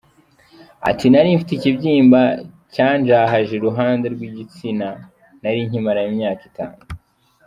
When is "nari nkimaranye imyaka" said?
5.41-6.43